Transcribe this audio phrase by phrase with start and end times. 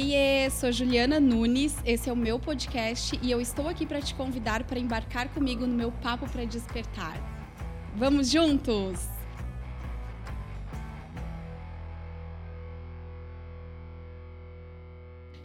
[0.00, 4.14] Oiê, sou Juliana Nunes, esse é o meu podcast e eu estou aqui para te
[4.14, 7.20] convidar para embarcar comigo no meu papo para despertar.
[7.96, 9.17] Vamos juntos?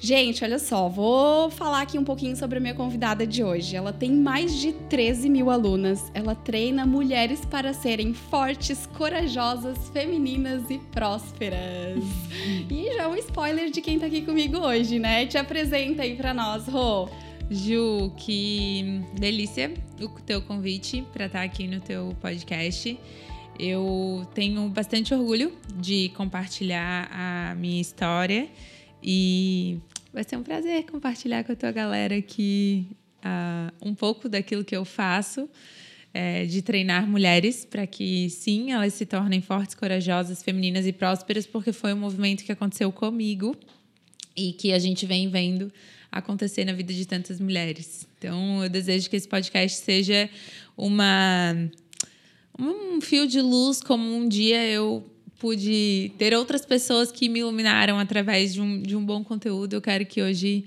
[0.04, 3.74] Gente, olha só, vou falar aqui um pouquinho sobre a minha convidada de hoje.
[3.74, 6.12] Ela tem mais de 13 mil alunas.
[6.14, 12.04] Ela treina mulheres para serem fortes, corajosas, femininas e prósperas.
[12.70, 15.26] e já um spoiler de quem tá aqui comigo hoje, né?
[15.26, 17.08] Te apresenta aí para nós, Rô.
[17.50, 23.00] Ju, que delícia o teu convite para estar aqui no teu podcast.
[23.58, 28.50] Eu tenho bastante orgulho de compartilhar a minha história
[29.02, 29.80] e
[30.14, 32.88] vai ser um prazer compartilhar com a tua galera aqui
[33.26, 35.50] uh, um pouco daquilo que eu faço.
[36.16, 41.48] É, de treinar mulheres para que sim elas se tornem fortes, corajosas, femininas e prósperas,
[41.48, 43.56] porque foi um movimento que aconteceu comigo
[44.38, 45.74] e que a gente vem vendo
[46.12, 48.08] acontecer na vida de tantas mulheres.
[48.20, 50.30] Então, eu desejo que esse podcast seja
[50.78, 51.56] uma
[52.60, 55.04] um fio de luz, como um dia eu
[55.44, 59.74] pude ter outras pessoas que me iluminaram através de um, de um bom conteúdo.
[59.74, 60.64] Eu quero que hoje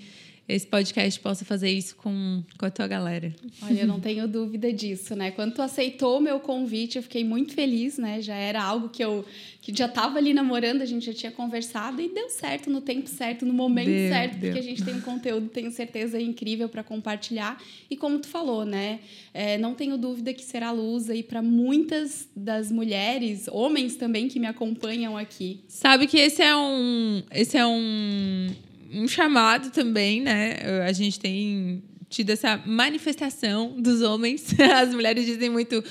[0.49, 3.35] esse podcast possa fazer isso com, com a tua galera.
[3.63, 5.33] Olha, eu não tenho dúvida disso, né?
[5.33, 8.21] Quando tu aceitou o meu convite, eu fiquei muito feliz, né?
[8.21, 9.25] Já era algo que eu
[9.67, 13.09] que já estava ali namorando, a gente já tinha conversado e deu certo no tempo
[13.09, 14.53] certo, no momento deu, certo, deu.
[14.53, 17.61] porque a gente tem um conteúdo, tenho certeza, incrível para compartilhar.
[17.91, 19.01] E como tu falou, né?
[19.35, 24.39] É, não tenho dúvida que será luz aí para muitas das mulheres, homens também que
[24.39, 25.65] me acompanham aqui.
[25.67, 28.55] Sabe que esse é um, esse é um
[28.93, 30.83] um chamado também, né?
[30.87, 34.47] A gente tem tido essa manifestação dos homens.
[34.59, 35.83] As mulheres dizem muito: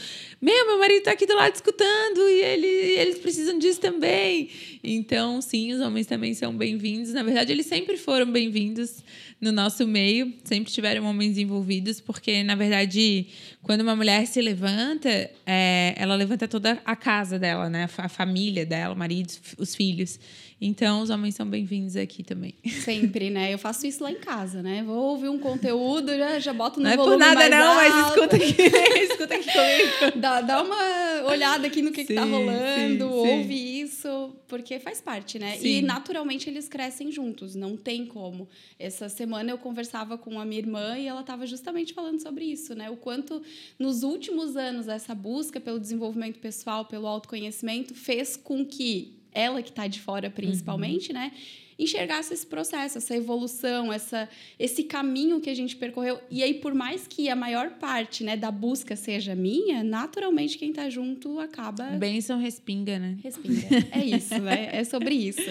[0.42, 4.50] Meu, meu marido está aqui do lado escutando e ele, eles precisam disso também.
[4.84, 7.14] Então, sim, os homens também são bem-vindos.
[7.14, 9.04] Na verdade, eles sempre foram bem-vindos
[9.46, 13.28] no nosso meio, sempre tiveram homens envolvidos, porque, na verdade,
[13.62, 15.10] quando uma mulher se levanta,
[15.46, 17.88] é, ela levanta toda a casa dela, né?
[17.98, 20.20] A família dela, o marido, os filhos.
[20.60, 22.56] Então, os homens são bem-vindos aqui também.
[22.84, 23.54] Sempre, né?
[23.54, 24.84] Eu faço isso lá em casa, né?
[24.84, 27.80] Vou ouvir um conteúdo, já, já boto no não volume Não é por nada não,
[27.80, 27.92] alto.
[27.92, 28.62] mas escuta aqui,
[29.12, 30.20] escuta aqui comigo.
[30.20, 33.82] Dá, dá uma olhada aqui no que, sim, que tá rolando, sim, ouve sim.
[33.82, 35.58] isso, porque faz parte, né?
[35.62, 38.48] E naturalmente eles crescem juntos, não tem como.
[38.80, 42.76] Essa semana eu conversava com a minha irmã e ela estava justamente falando sobre isso,
[42.76, 42.90] né?
[42.90, 43.42] O quanto
[43.78, 49.70] nos últimos anos essa busca pelo desenvolvimento pessoal, pelo autoconhecimento, fez com que ela que
[49.70, 51.20] está de fora principalmente, uhum.
[51.20, 51.32] né?
[51.78, 56.20] enxergasse esse processo, essa evolução, essa, esse caminho que a gente percorreu.
[56.32, 60.70] E aí, por mais que a maior parte né, da busca seja minha, naturalmente quem
[60.70, 61.84] está junto acaba.
[61.92, 63.18] Benção respinga, né?
[63.22, 63.68] Respinga.
[63.92, 64.70] É isso, né?
[64.72, 65.42] É sobre isso.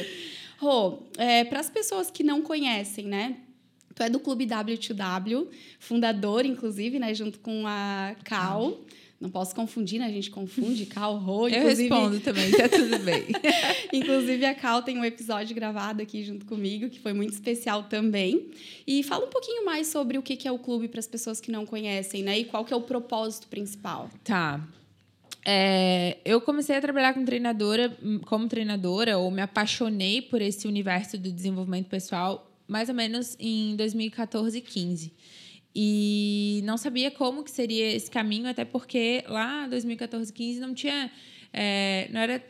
[0.58, 3.36] Rô, é, para as pessoas que não conhecem, né?
[3.94, 5.46] Tu é do Clube W2W,
[5.78, 7.14] fundador, inclusive, né?
[7.14, 8.80] Junto com a Cal.
[9.20, 10.06] Não posso confundir, né?
[10.06, 11.48] A gente confunde Cal, Rô.
[11.48, 13.24] Eu respondo também, tá tudo bem.
[13.92, 18.50] inclusive, a Cal tem um episódio gravado aqui junto comigo, que foi muito especial também.
[18.86, 21.50] E fala um pouquinho mais sobre o que é o clube para as pessoas que
[21.50, 22.38] não conhecem, né?
[22.38, 24.10] E qual que é o propósito principal.
[24.24, 24.60] Tá.
[25.46, 31.16] É, eu comecei a trabalhar como treinadora, como treinadora, ou me apaixonei por esse universo
[31.16, 35.12] do desenvolvimento pessoal mais ou menos em 2014 e 15.
[35.74, 41.10] E não sabia como que seria esse caminho, até porque lá 2014, 15 não tinha.
[41.52, 42.44] É, não era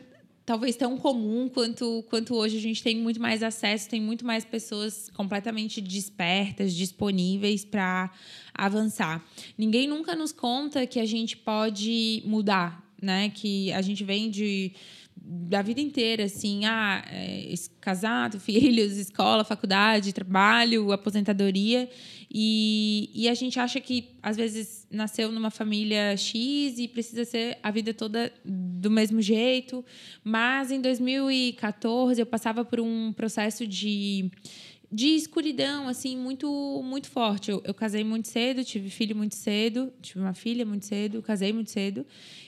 [0.45, 4.45] talvez tão comum quanto, quanto hoje a gente tem muito mais acesso, tem muito mais
[4.45, 8.11] pessoas completamente despertas, disponíveis para
[8.53, 9.25] avançar.
[9.57, 13.29] Ninguém nunca nos conta que a gente pode mudar, né?
[13.29, 14.71] Que a gente vem de
[15.27, 21.89] da vida inteira, assim, ah, é, casado, filhos, escola, faculdade, trabalho, aposentadoria.
[22.31, 27.57] E, e a gente acha que, às vezes, nasceu numa família X e precisa ser
[27.63, 29.83] a vida toda do mesmo jeito.
[30.23, 34.29] Mas em 2014 eu passava por um processo de
[34.95, 37.51] de escuridão, assim, muito muito forte.
[37.51, 41.51] Eu, eu, casei muito cedo, tive filho muito cedo, tive uma filha muito cedo, casei
[41.51, 42.05] muito cedo.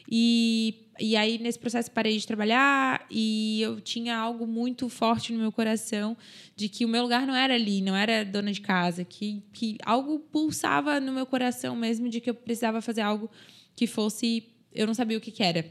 [0.09, 5.39] E, e aí, nesse processo, parei de trabalhar e eu tinha algo muito forte no
[5.39, 6.15] meu coração
[6.55, 9.77] de que o meu lugar não era ali, não era dona de casa, que, que
[9.83, 13.29] algo pulsava no meu coração mesmo de que eu precisava fazer algo
[13.75, 14.47] que fosse.
[14.73, 15.69] Eu não sabia o que, que era.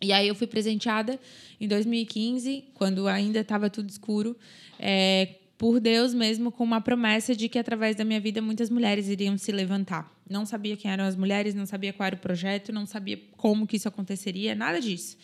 [0.00, 1.20] E aí eu fui presenteada
[1.60, 4.34] em 2015, quando ainda estava tudo escuro,
[4.78, 9.08] é, por Deus mesmo com uma promessa de que através da minha vida muitas mulheres
[9.08, 10.16] iriam se levantar.
[10.30, 13.66] Não sabia quem eram as mulheres, não sabia qual era o projeto, não sabia como
[13.66, 15.18] que isso aconteceria, nada disso.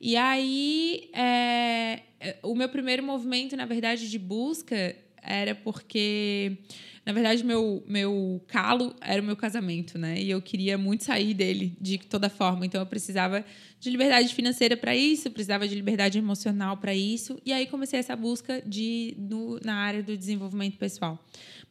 [0.00, 2.02] E aí, é,
[2.42, 6.56] o meu primeiro movimento, na verdade, de busca era porque,
[7.04, 10.20] na verdade, meu, meu calo era o meu casamento, né?
[10.20, 12.66] E eu queria muito sair dele de toda forma.
[12.66, 13.44] Então, eu precisava
[13.80, 17.40] de liberdade financeira para isso, precisava de liberdade emocional para isso.
[17.44, 21.18] E aí comecei essa busca de, no, na área do desenvolvimento pessoal.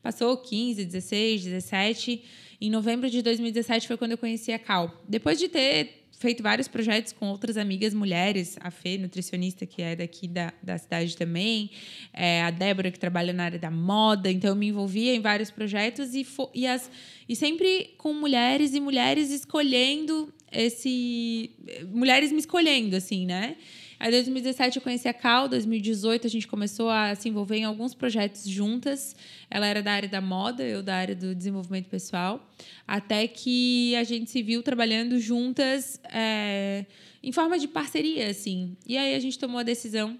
[0.01, 2.23] Passou 15, 16, 17.
[2.59, 4.99] Em novembro de 2017 foi quando eu conheci a Cal.
[5.07, 9.95] Depois de ter feito vários projetos com outras amigas mulheres, a Fê, nutricionista, que é
[9.95, 11.71] daqui da, da cidade também,
[12.13, 14.29] é, a Débora, que trabalha na área da moda.
[14.29, 16.91] Então, eu me envolvia em vários projetos e, e, as,
[17.27, 21.51] e sempre com mulheres e mulheres escolhendo esse.
[21.87, 23.55] Mulheres me escolhendo, assim, né?
[23.99, 25.49] Aí, em 2017, eu conheci a Cal.
[25.49, 29.13] 2018, a gente começou a se envolver em alguns projetos juntas.
[29.49, 32.49] Ela era da área da moda, eu da área do desenvolvimento pessoal.
[32.87, 36.85] Até que a gente se viu trabalhando juntas é,
[37.21, 38.77] em forma de parceria, assim.
[38.87, 40.17] E aí, a gente tomou a decisão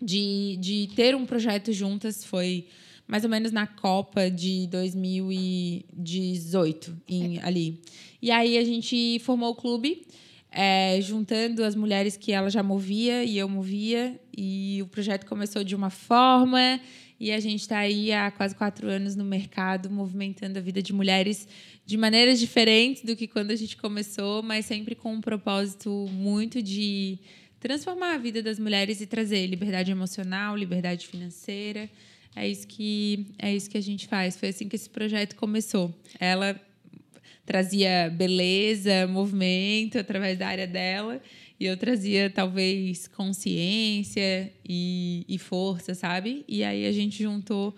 [0.00, 2.24] de, de ter um projeto juntas.
[2.24, 2.68] Foi
[3.06, 7.82] mais ou menos na Copa de 2018, em, ali.
[8.22, 10.06] E aí, a gente formou o clube
[10.50, 14.18] é, juntando as mulheres que ela já movia e eu movia.
[14.36, 16.80] E o projeto começou de uma forma
[17.20, 20.92] e a gente está aí há quase quatro anos no mercado, movimentando a vida de
[20.92, 21.46] mulheres
[21.84, 26.62] de maneiras diferentes do que quando a gente começou, mas sempre com um propósito muito
[26.62, 27.18] de
[27.60, 31.90] transformar a vida das mulheres e trazer liberdade emocional, liberdade financeira.
[32.34, 34.36] É isso que é isso que a gente faz.
[34.36, 35.94] Foi assim que esse projeto começou.
[36.18, 36.58] Ela
[37.44, 41.20] trazia beleza, movimento através da área dela.
[41.58, 46.44] E eu trazia, talvez, consciência e, e força, sabe?
[46.48, 47.76] E aí a gente juntou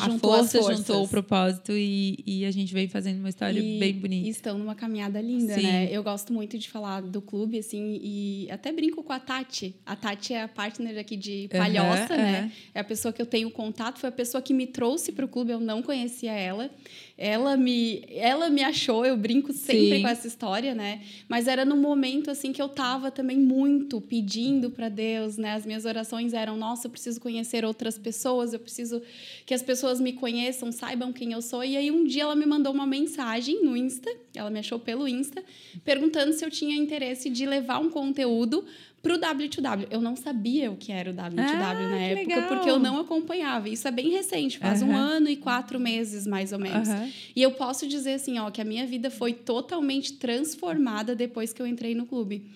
[0.00, 3.92] a força juntou o propósito e, e a gente vem fazendo uma história e, bem
[3.94, 4.28] bonita.
[4.28, 5.62] Estão numa caminhada linda, Sim.
[5.62, 5.88] né?
[5.90, 9.74] Eu gosto muito de falar do clube, assim, e até brinco com a Tati.
[9.84, 12.42] A Tati é a partner aqui de Palhoça, uhum, né?
[12.42, 12.50] Uhum.
[12.74, 15.28] É a pessoa que eu tenho contato, foi a pessoa que me trouxe para o
[15.28, 16.70] clube, eu não conhecia ela.
[17.16, 20.02] Ela me, ela me achou, eu brinco sempre Sim.
[20.02, 21.00] com essa história, né?
[21.28, 25.52] Mas era no momento, assim, que eu tava também muito pedindo para Deus, né?
[25.54, 29.00] As minhas orações eram, nossa, eu preciso conhecer outras pessoas, eu preciso
[29.46, 31.62] que as pessoas pessoas me conheçam, saibam quem eu sou.
[31.62, 35.06] E aí um dia ela me mandou uma mensagem no Insta, ela me achou pelo
[35.06, 35.44] Insta,
[35.84, 38.64] perguntando se eu tinha interesse de levar um conteúdo
[39.02, 39.88] pro W2W.
[39.90, 42.48] Eu não sabia o que era o W2W ah, na época, legal.
[42.48, 43.68] porque eu não acompanhava.
[43.68, 44.88] Isso é bem recente, faz uhum.
[44.88, 46.88] um ano e quatro meses, mais ou menos.
[46.88, 47.12] Uhum.
[47.36, 51.60] E eu posso dizer assim, ó, que a minha vida foi totalmente transformada depois que
[51.60, 52.46] eu entrei no clube.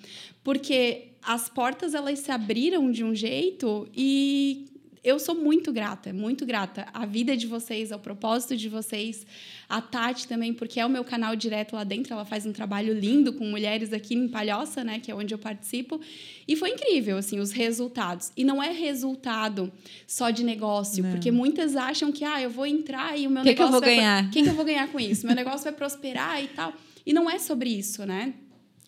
[0.42, 4.64] Porque as portas, elas se abriram de um jeito e
[5.02, 9.26] eu sou muito grata, muito grata à vida de vocês, ao propósito de vocês,
[9.68, 12.92] a Tati também, porque é o meu canal direto lá dentro, ela faz um trabalho
[12.92, 16.00] lindo com mulheres aqui em Palhoça, né, que é onde eu participo,
[16.46, 18.32] e foi incrível, assim, os resultados.
[18.36, 19.72] E não é resultado
[20.06, 21.10] só de negócio, não.
[21.10, 23.70] porque muitas acham que, ah, eu vou entrar e o meu que negócio que eu
[23.70, 24.24] vou vai ganhar?
[24.24, 25.26] O que, que eu vou ganhar com isso?
[25.26, 26.72] meu negócio vai prosperar e tal.
[27.04, 28.34] E não é sobre isso, né?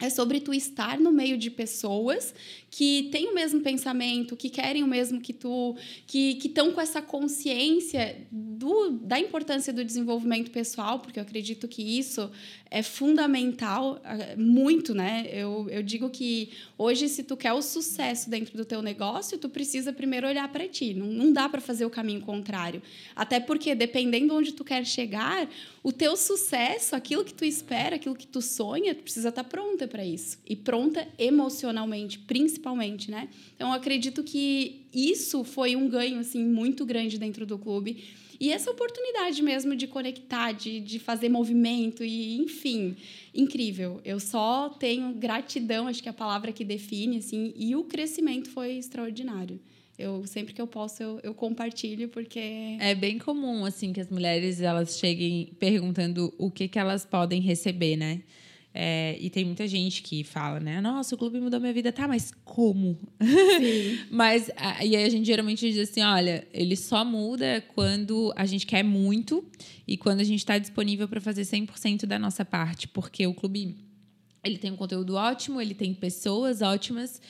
[0.01, 2.35] É sobre tu estar no meio de pessoas
[2.71, 5.77] que têm o mesmo pensamento, que querem o mesmo que tu,
[6.07, 11.83] que estão com essa consciência do, da importância do desenvolvimento pessoal, porque eu acredito que
[11.83, 12.31] isso
[12.71, 15.29] é fundamental, é, muito, né?
[15.33, 19.49] Eu, eu digo que hoje, se tu quer o sucesso dentro do teu negócio, tu
[19.49, 20.95] precisa primeiro olhar para ti.
[20.95, 22.81] Não, não dá para fazer o caminho contrário.
[23.17, 25.49] Até porque, dependendo onde tu quer chegar,
[25.83, 29.49] o teu sucesso, aquilo que tu espera, aquilo que tu sonha, tu precisa estar tá
[29.49, 30.39] pronta para isso.
[30.49, 33.29] E pronta emocionalmente, principalmente, né?
[33.55, 38.03] Então, eu acredito que isso foi um ganho, assim, muito grande dentro do clube
[38.41, 42.97] e essa oportunidade mesmo de conectar, de, de fazer movimento e, enfim,
[43.35, 44.01] incrível.
[44.03, 48.49] Eu só tenho gratidão, acho que é a palavra que define, assim, e o crescimento
[48.49, 49.61] foi extraordinário.
[49.99, 52.41] Eu sempre que eu posso eu, eu, compartilho porque
[52.81, 57.43] é bem comum assim que as mulheres elas cheguem perguntando o que que elas podem
[57.43, 58.23] receber, né?
[58.73, 60.81] É, e tem muita gente que fala, né?
[60.81, 61.91] Nossa, o clube mudou minha vida.
[61.91, 62.97] Tá, mas como?
[64.11, 64.49] Mas,
[64.81, 68.85] e aí a gente geralmente diz assim: olha, ele só muda quando a gente quer
[68.85, 69.45] muito
[69.89, 72.87] e quando a gente está disponível para fazer 100% da nossa parte.
[72.87, 73.77] Porque o clube
[74.43, 77.21] ele tem um conteúdo ótimo, ele tem pessoas ótimas.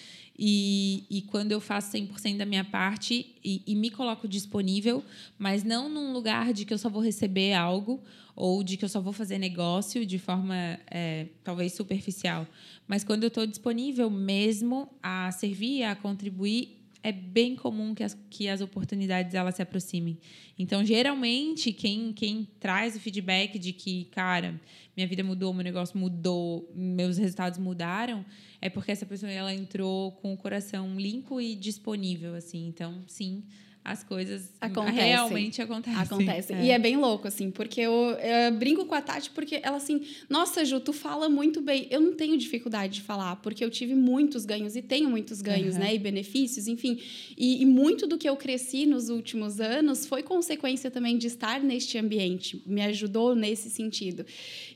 [0.43, 5.05] E, e quando eu faço 100% da minha parte e, e me coloco disponível,
[5.39, 8.01] mas não num lugar de que eu só vou receber algo
[8.35, 10.57] ou de que eu só vou fazer negócio de forma
[10.91, 12.47] é, talvez superficial.
[12.89, 18.17] Mas quando eu estou disponível mesmo a servir, a contribuir, é bem comum que as,
[18.29, 20.19] que as oportunidades elas se aproximem.
[20.59, 24.61] Então, geralmente, quem, quem traz o feedback de que, cara,
[24.97, 28.25] minha vida mudou, meu negócio mudou, meus resultados mudaram,
[28.61, 32.67] é porque essa pessoa ela entrou com o coração limpo e disponível, assim.
[32.67, 33.43] Então, sim,
[33.83, 35.01] as coisas acontecem.
[35.01, 36.01] realmente acontecem.
[36.01, 36.57] Acontecem.
[36.57, 36.65] É.
[36.67, 40.03] E é bem louco, assim, porque eu, eu, brinco com a Tati porque ela assim,
[40.29, 41.87] nossa, Ju, tu fala muito bem.
[41.91, 45.75] Eu não tenho dificuldade de falar, porque eu tive muitos ganhos e tenho muitos ganhos,
[45.75, 45.81] uhum.
[45.81, 45.95] né?
[45.95, 47.01] E benefícios, enfim.
[47.37, 51.61] E, e, muito do que eu cresci nos últimos anos foi consequência também de estar
[51.61, 52.63] neste ambiente.
[52.67, 54.27] Me ajudou nesse sentido.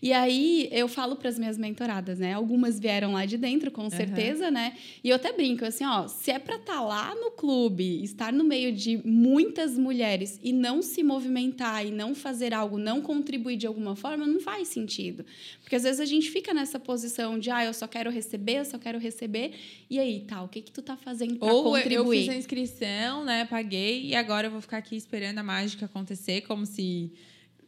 [0.00, 2.32] E aí eu falo para as minhas mentoradas, né?
[2.32, 4.52] Algumas vieram lá de dentro, com certeza, uhum.
[4.52, 4.72] né?
[5.02, 8.32] E eu até brinco assim, ó, se é para estar tá lá no clube, estar
[8.32, 13.56] no meio de muitas mulheres e não se movimentar e não fazer algo, não contribuir
[13.56, 15.24] de alguma forma, não faz sentido.
[15.60, 18.64] Porque às vezes a gente fica nessa posição de, ah, eu só quero receber, eu
[18.64, 19.52] só quero receber.
[19.88, 21.98] E aí, tá, o que que tu tá fazendo para contribuir?
[21.98, 25.42] Ou eu fiz a inscrição, né, paguei e agora eu vou ficar aqui esperando a
[25.42, 27.12] mágica acontecer como se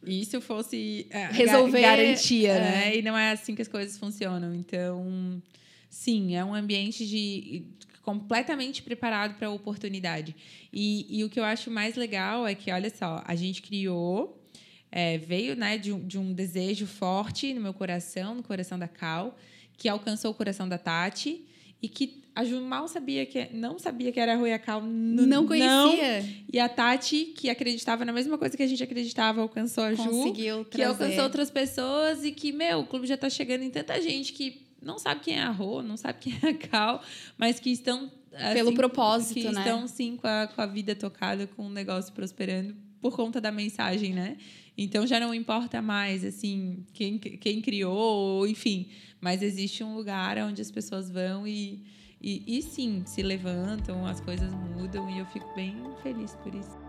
[0.05, 2.59] isso fosse é, resolver garantia, é.
[2.59, 2.97] né?
[2.97, 4.53] E não é assim que as coisas funcionam.
[4.53, 5.41] Então,
[5.89, 7.63] sim, é um ambiente de
[8.07, 10.33] completamente preparado para a oportunidade.
[10.71, 14.41] E, e, o que eu acho mais legal é que, olha só, a gente criou,
[14.89, 18.87] é, veio né, de, um, de um desejo forte no meu coração, no coração da
[18.87, 19.37] Cal,
[19.77, 21.43] que alcançou o coração da Tati
[21.81, 24.81] e que a Ju mal sabia que não sabia que era a Rui a Cal,
[24.81, 26.21] não conhecia.
[26.21, 26.29] Não.
[26.53, 30.03] E a Tati, que acreditava na mesma coisa que a gente acreditava, alcançou a Ju,
[30.05, 34.01] Conseguiu que alcançou outras pessoas e que, meu, o clube já está chegando em tanta
[34.01, 37.03] gente que não sabe quem é a Rô, não sabe quem é a Cal,
[37.37, 38.09] mas que estão.
[38.33, 39.61] Assim, Pelo propósito, que né?
[39.61, 43.51] estão, sim, com a, com a vida tocada, com o negócio prosperando por conta da
[43.51, 44.37] mensagem, né?
[44.77, 48.89] Então já não importa mais, assim, quem, quem criou, enfim.
[49.19, 51.83] Mas existe um lugar onde as pessoas vão e,
[52.21, 56.86] e, e sim, se levantam, as coisas mudam e eu fico bem feliz por isso.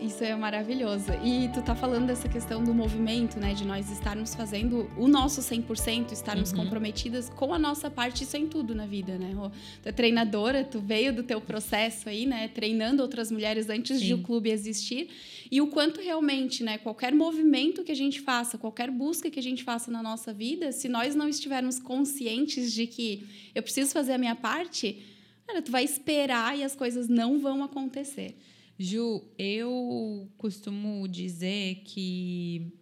[0.00, 1.06] Isso é maravilhoso.
[1.24, 3.52] E tu tá falando dessa questão do movimento, né?
[3.52, 6.58] De nós estarmos fazendo o nosso 100%, estarmos uhum.
[6.58, 9.34] comprometidas com a nossa parte, isso é em tudo na vida, né?
[9.82, 12.46] Tu é treinadora, tu veio do teu processo aí, né?
[12.46, 14.06] Treinando outras mulheres antes Sim.
[14.06, 15.08] de o clube existir.
[15.50, 16.78] E o quanto realmente, né?
[16.78, 20.70] Qualquer movimento que a gente faça, qualquer busca que a gente faça na nossa vida,
[20.70, 25.02] se nós não estivermos conscientes de que eu preciso fazer a minha parte,
[25.44, 28.36] cara, tu vai esperar e as coisas não vão acontecer.
[28.80, 32.72] Ju, eu costumo dizer que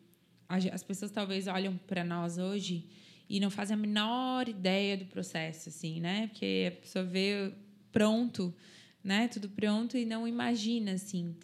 [0.47, 2.87] as pessoas talvez olham para nós hoje
[3.29, 6.27] e não fazem a menor ideia do processo, assim, né?
[6.27, 7.51] Porque a pessoa vê
[7.91, 8.55] pronto,
[9.03, 9.27] né?
[9.29, 11.35] Tudo pronto e não imagina, assim.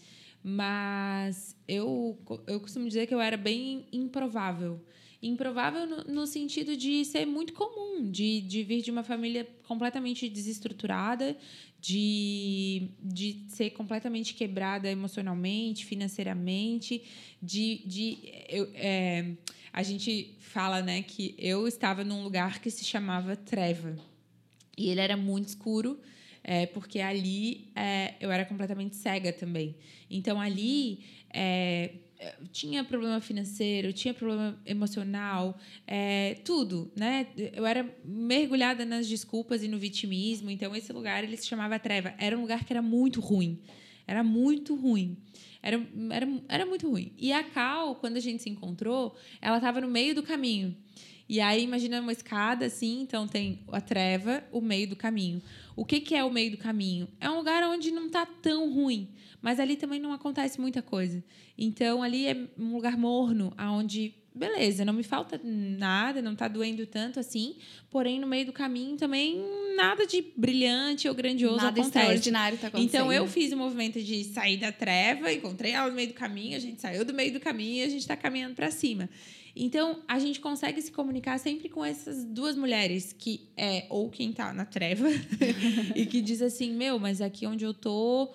[0.44, 4.85] Mas eu, eu costumo dizer que eu era bem improvável.
[5.23, 10.29] Improvável no, no sentido de ser muito comum, de, de vir de uma família completamente
[10.29, 11.37] desestruturada,
[11.81, 17.05] de, de ser completamente quebrada emocionalmente, financeiramente,
[17.41, 19.33] de, de eu, é,
[19.73, 23.97] a gente fala né, que eu estava num lugar que se chamava Treva.
[24.76, 26.00] E ele era muito escuro,
[26.45, 29.76] é, porque ali é, eu era completamente cega também.
[30.11, 31.91] Então ali é,
[32.52, 37.26] tinha problema financeiro, tinha problema emocional, é, tudo, né?
[37.37, 40.50] Eu era mergulhada nas desculpas e no vitimismo.
[40.50, 42.14] Então, esse lugar ele se chamava Treva.
[42.19, 43.61] Era um lugar que era muito ruim.
[44.07, 45.17] Era muito ruim.
[45.62, 47.12] Era, era, era muito ruim.
[47.17, 50.76] E a Cal, quando a gente se encontrou, ela estava no meio do caminho.
[51.29, 55.41] E aí, imagina uma escada assim, então tem a treva, o meio do caminho.
[55.75, 57.09] O que, que é o meio do caminho?
[57.21, 59.09] É um lugar onde não está tão ruim,
[59.41, 61.23] mas ali também não acontece muita coisa.
[61.57, 66.87] Então, ali é um lugar morno, onde, beleza, não me falta nada, não está doendo
[66.87, 67.57] tanto assim,
[67.91, 69.43] porém, no meio do caminho também
[69.75, 71.99] nada de brilhante ou grandioso nada acontece.
[71.99, 72.88] extraordinário está acontecendo.
[72.88, 76.57] Então, eu fiz o movimento de sair da treva, encontrei ela no meio do caminho,
[76.57, 79.09] a gente saiu do meio do caminho e a gente está caminhando para cima.
[79.54, 84.30] Então, a gente consegue se comunicar sempre com essas duas mulheres, que é ou quem
[84.30, 85.09] está na treva
[85.94, 88.32] e que diz assim: Meu, mas aqui onde eu tô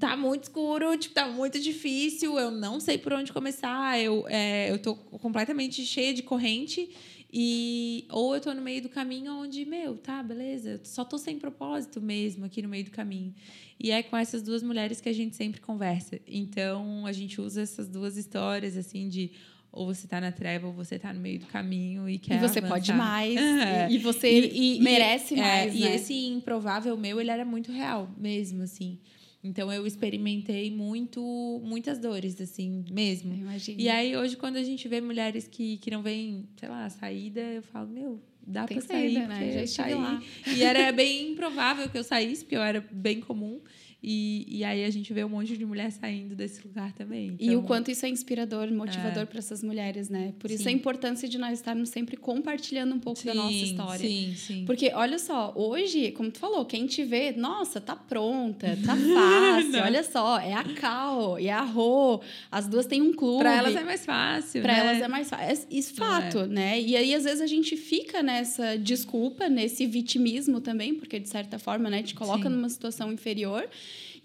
[0.00, 4.70] tá muito escuro, tipo, tá muito difícil, eu não sei por onde começar, eu, é,
[4.70, 6.90] eu tô completamente cheia de corrente.
[7.36, 11.18] E ou eu tô no meio do caminho onde, meu, tá, beleza, eu só tô
[11.18, 13.34] sem propósito mesmo aqui no meio do caminho.
[13.78, 16.20] E é com essas duas mulheres que a gente sempre conversa.
[16.28, 19.32] Então, a gente usa essas duas histórias assim de
[19.74, 22.38] ou você está na treva, ou você está no meio do caminho e quer E
[22.38, 22.74] você avançar.
[22.74, 23.88] pode mais, é.
[23.90, 25.92] e, você e, e, merece e, mais, é, né?
[25.92, 28.98] E esse improvável meu, ele era muito real, mesmo, assim.
[29.42, 31.20] Então, eu experimentei muito,
[31.62, 33.34] muitas dores, assim, mesmo.
[33.34, 33.82] Imagina.
[33.82, 37.40] E aí, hoje, quando a gente vê mulheres que, que não veem, sei lá, saída,
[37.40, 39.52] eu falo, meu, dá Tem pra sair, saída, né?
[39.52, 40.22] Já estive lá.
[40.46, 43.60] E era bem improvável que eu saísse, porque eu era bem comum.
[44.06, 47.28] E, e aí a gente vê um monte de mulher saindo desse lugar também.
[47.28, 47.52] Então...
[47.52, 49.24] E o quanto isso é inspirador, motivador é.
[49.24, 50.34] para essas mulheres, né?
[50.38, 50.68] Por isso sim.
[50.68, 54.06] a importância de nós estarmos sempre compartilhando um pouco sim, da nossa história.
[54.06, 54.64] Sim, sim.
[54.66, 59.82] Porque olha só, hoje, como tu falou, quem te vê, nossa, tá pronta, tá fácil,
[59.82, 62.20] olha só, é a Cal e a Rô,
[62.50, 63.38] as duas têm um clube.
[63.38, 64.80] Para elas é mais fácil, Para né?
[64.80, 65.46] elas é mais fácil.
[65.46, 66.46] É, isso fato, é.
[66.46, 66.80] né?
[66.80, 71.58] E aí às vezes a gente fica nessa desculpa, nesse vitimismo também, porque de certa
[71.58, 72.54] forma, né, te coloca sim.
[72.54, 73.66] numa situação inferior.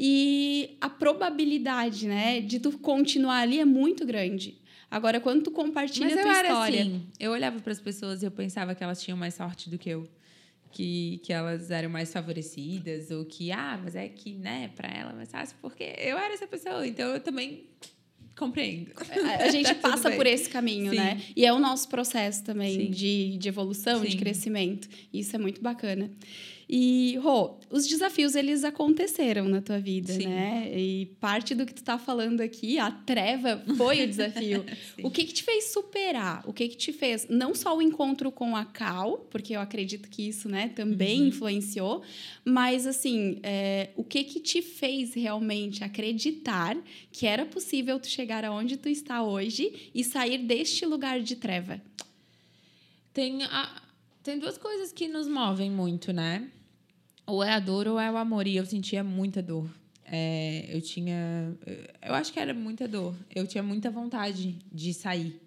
[0.01, 4.57] E a probabilidade, né, de tu continuar ali é muito grande.
[4.89, 6.81] Agora, quando tu compartilha Mas a tua história.
[6.83, 9.77] Assim, eu olhava para as pessoas e eu pensava que elas tinham mais sorte do
[9.77, 10.07] que eu.
[10.71, 15.11] Que, que elas eram mais favorecidas, ou que, ah, mas é que, né, para ela
[15.11, 17.65] é mais fácil, porque eu era essa pessoa, então eu também
[18.37, 18.91] compreendo.
[18.95, 20.97] A, a gente tá passa por esse caminho, Sim.
[20.97, 21.21] né?
[21.35, 24.09] E é o nosso processo também de, de evolução, Sim.
[24.09, 24.87] de crescimento.
[25.11, 26.11] Isso é muito bacana.
[26.71, 30.27] E, Rô, os desafios, eles aconteceram na tua vida, Sim.
[30.27, 30.71] né?
[30.71, 34.63] E parte do que tu tá falando aqui, a treva foi o desafio.
[35.01, 36.47] o que que te fez superar?
[36.47, 40.07] O que que te fez, não só o encontro com a Cal, porque eu acredito
[40.11, 41.27] que isso, né, também uhum.
[41.29, 42.03] influenciou,
[42.45, 46.77] mas, assim, é, o que que te fez realmente acreditar
[47.11, 51.81] que era possível tu chegar aonde tu está hoje e sair deste lugar de treva?
[53.11, 53.81] Tem, a,
[54.21, 56.47] tem duas coisas que nos movem muito, né?
[57.29, 58.47] Ou é a dor ou é o amor.
[58.47, 59.69] E eu sentia muita dor.
[60.05, 61.55] É, eu tinha.
[62.01, 63.15] Eu acho que era muita dor.
[63.33, 65.39] Eu tinha muita vontade de sair.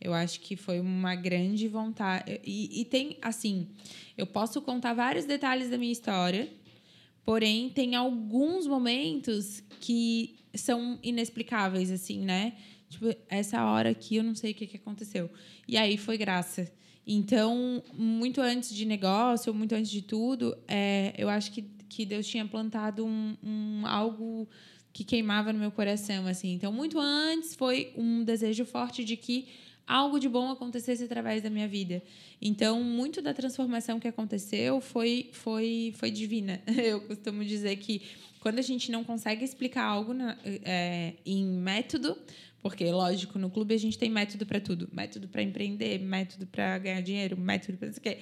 [0.00, 2.40] Eu acho que foi uma grande vontade.
[2.44, 3.68] E, e tem, assim,
[4.16, 6.48] eu posso contar vários detalhes da minha história,
[7.24, 12.54] porém, tem alguns momentos que são inexplicáveis, assim, né?
[12.88, 15.28] Tipo, essa hora aqui eu não sei o que, que aconteceu.
[15.66, 16.70] E aí foi graça.
[17.10, 22.26] Então, muito antes de negócio, muito antes de tudo, é, eu acho que, que Deus
[22.26, 24.46] tinha plantado um, um, algo
[24.92, 26.52] que queimava no meu coração, assim.
[26.52, 29.48] Então, muito antes foi um desejo forte de que
[29.86, 32.02] algo de bom acontecesse através da minha vida.
[32.42, 36.60] Então, muito da transformação que aconteceu foi foi foi divina.
[36.76, 38.02] Eu costumo dizer que
[38.38, 42.16] quando a gente não consegue explicar algo na, é, em método,
[42.62, 44.88] porque, lógico, no clube a gente tem método para tudo.
[44.92, 47.90] Método para empreender, método para ganhar dinheiro, método para...
[47.92, 48.18] quê.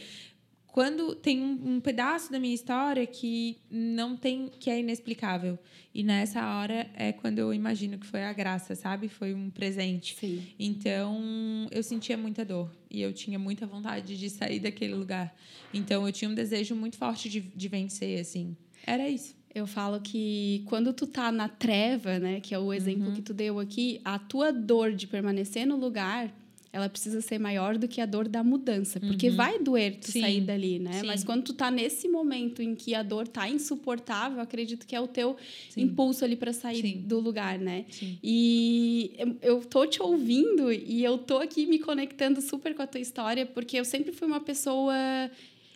[0.66, 4.50] Quando tem um, um, pedaço da minha história que não tem...
[4.60, 5.58] que é inexplicável.
[5.94, 9.08] E nessa hora é quando eu imagino que foi a graça, sabe?
[9.08, 10.14] Foi um presente.
[10.20, 10.46] Sim.
[10.58, 12.70] Então, eu sentia muita dor.
[12.90, 15.34] E eu tinha muita vontade de sair daquele lugar.
[15.72, 18.54] Então, eu tinha um desejo muito forte de, de vencer, assim.
[18.86, 19.35] Era isso.
[19.56, 23.14] Eu falo que quando tu tá na treva, né, que é o exemplo uhum.
[23.14, 26.30] que tu deu aqui, a tua dor de permanecer no lugar,
[26.70, 29.36] ela precisa ser maior do que a dor da mudança, porque uhum.
[29.36, 30.20] vai doer tu Sim.
[30.20, 31.00] sair dali, né?
[31.00, 31.06] Sim.
[31.06, 35.00] Mas quando tu tá nesse momento em que a dor tá insuportável, acredito que é
[35.00, 35.38] o teu
[35.70, 35.84] Sim.
[35.84, 37.86] impulso ali para sair do lugar, né?
[38.22, 43.00] E eu tô te ouvindo e eu tô aqui me conectando super com a tua
[43.00, 44.94] história, porque eu sempre fui uma pessoa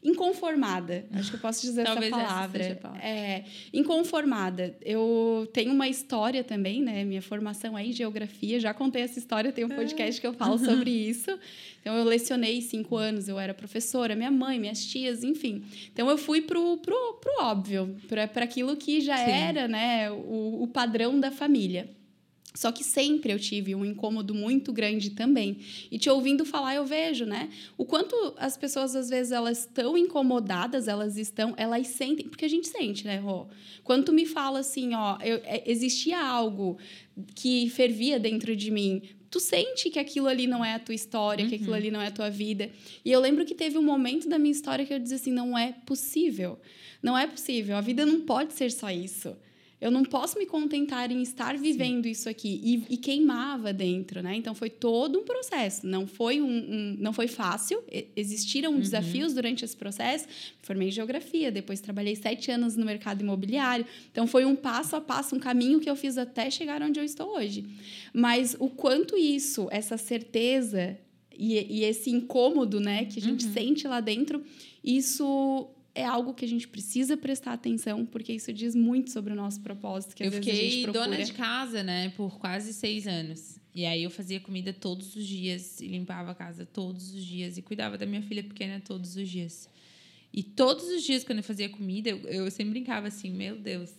[0.03, 1.05] inconformada.
[1.13, 2.65] Acho que eu posso dizer essa palavra.
[2.65, 3.03] Essa palavra.
[3.03, 4.75] É, inconformada.
[4.81, 7.05] Eu tenho uma história também, né?
[7.05, 8.59] Minha formação é em geografia.
[8.59, 11.39] Já contei essa história, tem um podcast que eu falo sobre isso.
[11.81, 15.65] Então, eu lecionei cinco anos, eu era professora, minha mãe, minhas tias, enfim.
[15.93, 19.31] Então, eu fui pro, pro, pro óbvio, para aquilo que já Sim.
[19.31, 21.89] era né, o, o padrão da família.
[22.55, 25.59] Só que sempre eu tive um incômodo muito grande também.
[25.91, 27.49] E te ouvindo falar, eu vejo, né?
[27.79, 32.49] O quanto as pessoas, às vezes, elas estão incomodadas, elas estão, elas sentem, porque a
[32.49, 33.47] gente sente, né, Rô?
[33.85, 36.77] Quando tu me fala assim, ó, eu, é, existia algo
[37.37, 41.45] que fervia dentro de mim, tu sente que aquilo ali não é a tua história,
[41.45, 41.49] uhum.
[41.49, 41.77] que aquilo uhum.
[41.77, 42.69] ali não é a tua vida.
[43.05, 45.57] E eu lembro que teve um momento da minha história que eu dizia assim: não
[45.57, 46.59] é possível.
[47.01, 47.77] Não é possível.
[47.77, 49.37] A vida não pode ser só isso.
[49.81, 52.11] Eu não posso me contentar em estar vivendo Sim.
[52.11, 52.61] isso aqui.
[52.63, 54.37] E, e, queimava dentro, né?
[54.37, 55.87] Então foi todo um processo.
[55.87, 57.83] Não foi, um, um não foi fácil.
[58.15, 58.81] Existiram uhum.
[58.81, 60.27] desafios durante esse processo.
[60.63, 63.87] Formei em geografia, depois trabalhei sete anos no mercado imobiliário.
[64.13, 67.05] Então foi um passo a passo, um caminho que eu fiz até chegar onde eu
[67.05, 67.65] estou hoje.
[68.13, 70.99] Mas o quanto isso, essa certeza
[71.41, 73.53] e, e esse incômodo, né, que a gente uhum.
[73.55, 74.45] sente lá dentro,
[74.85, 79.37] isso é algo que a gente precisa prestar atenção, porque isso diz muito sobre o
[79.37, 80.15] nosso propósito.
[80.15, 83.59] Que eu fiquei dona de casa, né, por quase seis anos.
[83.75, 87.57] E aí eu fazia comida todos os dias, e limpava a casa todos os dias,
[87.57, 89.69] e cuidava da minha filha pequena todos os dias.
[90.33, 93.91] E todos os dias, quando eu fazia comida, eu, eu sempre brincava assim: meu Deus,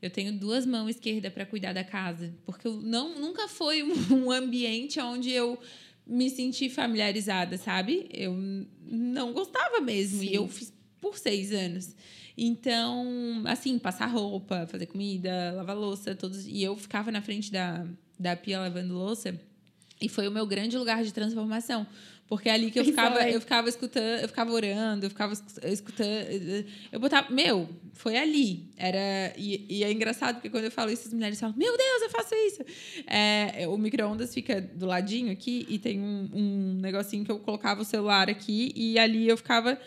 [0.00, 2.34] eu tenho duas mãos esquerdas para cuidar da casa.
[2.44, 5.58] Porque eu não, nunca foi um, ambiente onde eu
[6.06, 8.08] me senti familiarizada, sabe?
[8.12, 8.34] Eu
[8.82, 10.20] não gostava mesmo.
[10.20, 10.28] Sim.
[10.28, 11.94] E eu fiz por seis anos.
[12.36, 16.46] Então, assim, passar roupa, fazer comida, lavar louça, todos.
[16.46, 17.84] E eu ficava na frente da,
[18.18, 19.38] da pia lavando louça.
[20.00, 21.86] E foi o meu grande lugar de transformação.
[22.28, 25.32] Porque é ali que eu ficava, eu ficava escutando, eu ficava orando, eu ficava
[25.64, 26.66] escutando.
[26.92, 27.32] Eu botava.
[27.32, 28.70] Meu, foi ali.
[28.76, 32.02] Era, e, e é engraçado, porque quando eu falo isso, as mulheres falam: Meu Deus,
[32.02, 32.60] eu faço isso.
[33.06, 37.80] É, o micro-ondas fica do ladinho aqui e tem um, um negocinho que eu colocava
[37.80, 39.78] o celular aqui e ali eu ficava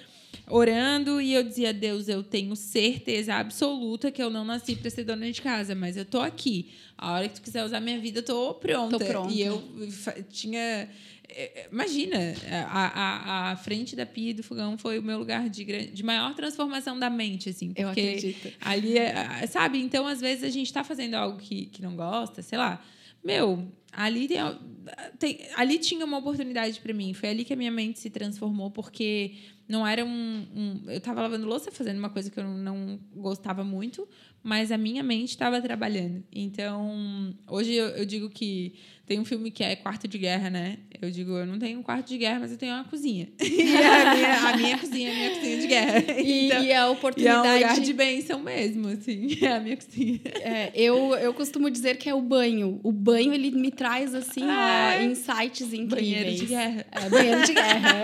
[0.52, 5.04] orando e eu dizia: Deus, eu tenho certeza absoluta que eu não nasci para ser
[5.04, 6.72] dona de casa, mas eu tô aqui.
[6.98, 9.00] A hora que tu quiser usar minha vida, eu tô pronta.
[9.00, 9.34] Tô pronta.
[9.34, 9.64] E eu
[10.30, 10.88] tinha
[11.34, 12.18] é, imagina,
[12.68, 16.04] a, a, a frente da pia e do fogão foi o meu lugar de, de
[16.04, 17.72] maior transformação da mente, assim.
[17.76, 18.52] Eu acredito.
[18.60, 19.80] Ali, é, sabe?
[19.80, 22.84] Então, às vezes, a gente está fazendo algo que, que não gosta, sei lá.
[23.24, 24.40] Meu, ali, tem,
[25.20, 27.14] tem ali tinha uma oportunidade para mim.
[27.14, 29.36] Foi ali que a minha mente se transformou, porque
[29.68, 30.48] não era um.
[30.56, 34.08] um eu estava lavando louça, fazendo uma coisa que eu não gostava muito,
[34.44, 36.24] mas a minha mente estava trabalhando.
[36.32, 38.74] Então, hoje eu, eu, digo que
[39.06, 40.80] tem um filme que é Quarto de Guerra, né?
[41.02, 43.30] Eu digo, eu não tenho um quarto de guerra, mas eu tenho uma cozinha.
[43.40, 46.02] e a minha, a minha cozinha é a minha cozinha de guerra.
[46.22, 47.48] E, então, e a oportunidade.
[47.48, 50.22] E é um lugar de bênção mesmo, assim, é a minha cozinha.
[50.40, 52.80] É, eu, eu costumo dizer que é o banho.
[52.84, 55.04] O banho, ele me traz, assim, ó, é.
[55.04, 55.90] insights incríveis.
[55.90, 56.86] Banheiro de guerra.
[56.92, 58.04] É, banheiro de guerra.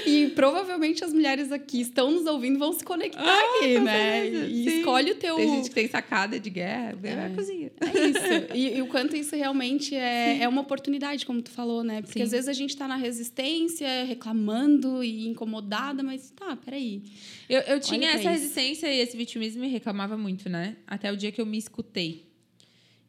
[0.06, 4.26] e provavelmente as mulheres aqui estão nos ouvindo vão se conectar ah, aqui, né?
[4.26, 4.78] E sim.
[4.78, 5.36] escolhe o teu.
[5.36, 7.32] Tem gente que tem sacada de guerra, vem é.
[7.34, 7.72] cozinha.
[7.80, 8.54] É isso.
[8.54, 12.02] E, e, o quanto isso realmente é, é uma oportunidade, como tu falou, né?
[12.02, 12.22] Porque sim.
[12.22, 17.02] às vezes a gente está na resistência, reclamando e incomodada, mas tá, peraí.
[17.48, 20.76] Eu, eu tinha essa resistência e esse vitimismo me reclamava muito, né?
[20.86, 22.33] Até o dia que eu me escutei.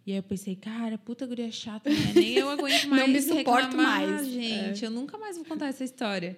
[0.06, 2.14] E aí eu pensei, cara, puta guria chata, né?
[2.14, 3.02] Nem eu aguento mais.
[3.02, 4.28] Não me suporto reclamar, mais.
[4.28, 4.88] Gente, é.
[4.88, 6.38] eu nunca mais vou contar essa história.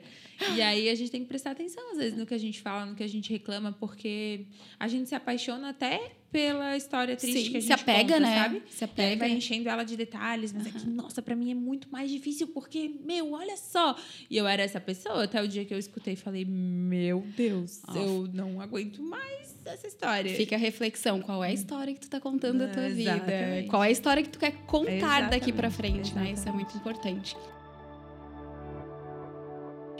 [0.56, 2.86] E aí a gente tem que prestar atenção, às vezes, no que a gente fala,
[2.86, 4.45] no que a gente reclama, porque
[4.80, 8.19] a gente se apaixona até pela história triste Sim, que a gente se apega, conta,
[8.19, 8.36] né?
[8.36, 8.63] sabe?
[8.69, 9.13] Se apega.
[9.13, 10.69] E vai enchendo ela de detalhes, mas uhum.
[10.69, 13.97] é que, nossa, para mim é muito mais difícil, porque, meu, olha só.
[14.30, 17.82] E eu era essa pessoa até o dia que eu escutei e falei, meu Deus,
[17.88, 17.97] oh.
[17.97, 20.36] eu não aguento mais essa história.
[20.36, 23.56] Fica a reflexão, qual é a história que tu tá contando da tua Exatamente.
[23.56, 23.69] vida?
[23.71, 25.30] Qual é a história que tu quer contar Exatamente.
[25.32, 26.30] daqui para frente, Exatamente.
[26.30, 26.34] né?
[26.34, 27.36] Isso é muito importante.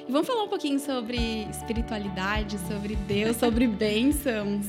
[0.09, 1.17] Vamos falar um pouquinho sobre
[1.49, 4.65] espiritualidade, sobre Deus, sobre bênçãos.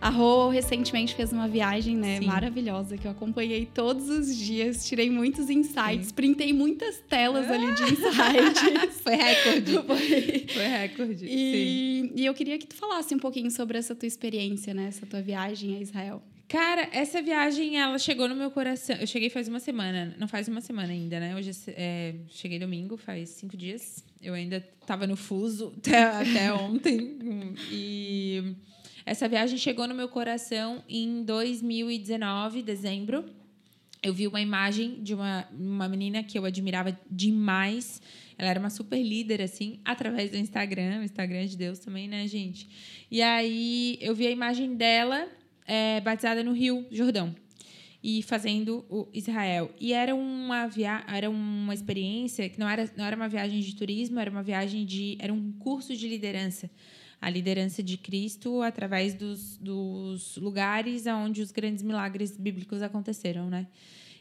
[0.00, 5.08] A Rô recentemente fez uma viagem né, maravilhosa que eu acompanhei todos os dias, tirei
[5.08, 6.14] muitos insights, Sim.
[6.14, 9.00] printei muitas telas ali de insights.
[9.00, 9.72] Foi recorde.
[9.86, 11.26] Foi, Foi recorde.
[11.28, 15.06] E, e eu queria que tu falasse um pouquinho sobre essa tua experiência, né, essa
[15.06, 16.20] tua viagem a Israel.
[16.52, 18.94] Cara, essa viagem, ela chegou no meu coração.
[18.96, 20.14] Eu cheguei faz uma semana.
[20.18, 21.34] Não faz uma semana ainda, né?
[21.34, 24.04] Hoje é, cheguei domingo, faz cinco dias.
[24.20, 27.16] Eu ainda estava no fuso até, até ontem.
[27.70, 28.54] E
[29.06, 33.24] essa viagem chegou no meu coração em 2019, dezembro.
[34.02, 38.02] Eu vi uma imagem de uma, uma menina que eu admirava demais.
[38.36, 41.00] Ela era uma super líder, assim, através do Instagram.
[41.00, 42.68] O Instagram de Deus também, né, gente?
[43.10, 45.26] E aí eu vi a imagem dela
[45.66, 47.34] é, batizada no Rio Jordão
[48.02, 49.70] e fazendo o Israel.
[49.78, 53.76] E era uma via era uma experiência que não era não era uma viagem de
[53.76, 56.68] turismo, era uma viagem de era um curso de liderança.
[57.20, 63.68] A liderança de Cristo através dos, dos lugares onde os grandes milagres bíblicos aconteceram, né?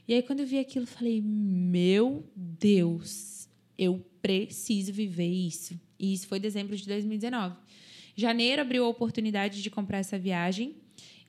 [0.08, 5.80] E aí quando eu vi aquilo, falei: "Meu Deus, eu preciso viver isso".
[5.98, 7.56] E isso foi dezembro de 2019.
[8.16, 10.76] Janeiro abriu a oportunidade de comprar essa viagem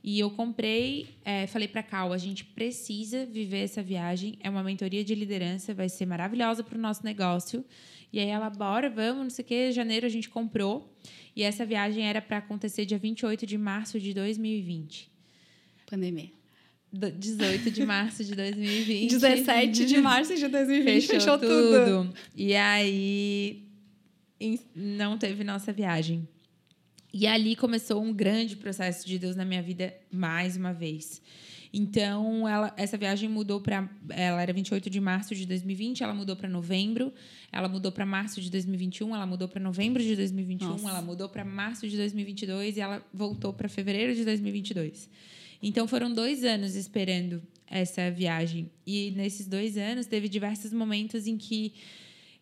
[0.05, 4.37] e eu comprei, é, falei para Cal, a gente precisa viver essa viagem.
[4.41, 7.65] É uma mentoria de liderança, vai ser maravilhosa para o nosso negócio.
[8.13, 9.73] E aí ela, bora, vamos, não sei o quê.
[9.73, 10.93] Janeiro a gente comprou.
[11.37, 15.09] E essa viagem era para acontecer dia 28 de março de 2020.
[15.89, 16.33] Pandemia.
[16.93, 19.09] 18 de março de 2020.
[19.09, 21.07] 17 de março de 2020.
[21.07, 22.05] Fechou, fechou tudo.
[22.05, 22.15] tudo.
[22.37, 23.63] E aí
[24.75, 26.29] não teve nossa viagem.
[27.13, 31.21] E ali começou um grande processo de Deus na minha vida mais uma vez.
[31.75, 33.89] Então, ela, essa viagem mudou para.
[34.11, 37.13] Ela era 28 de março de 2020, ela mudou para novembro,
[37.51, 40.89] ela mudou para março de 2021, ela mudou para novembro de 2021, Nossa.
[40.89, 45.09] ela mudou para março de 2022 e ela voltou para fevereiro de 2022.
[45.63, 48.71] Então, foram dois anos esperando essa viagem.
[48.87, 51.73] E nesses dois anos, teve diversos momentos em que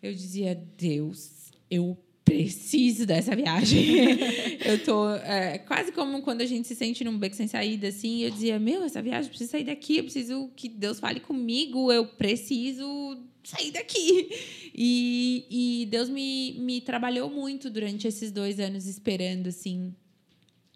[0.03, 1.97] eu dizia: Deus, eu
[2.45, 3.97] preciso dessa viagem.
[4.65, 8.23] eu tô é, quase como quando a gente se sente num beco sem saída, assim.
[8.23, 11.93] Eu dizia, meu, essa viagem, eu preciso sair daqui, eu preciso que Deus fale comigo,
[11.93, 14.31] eu preciso sair daqui.
[14.75, 19.95] E, e Deus me, me trabalhou muito durante esses dois anos esperando, assim.